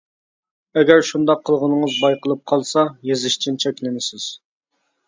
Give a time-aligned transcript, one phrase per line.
[0.81, 4.29] ئەگەر شۇنداق قىلغىنىڭىز بايقىلىپ قالسا، يېزىشتىن چەكلىنىسىز.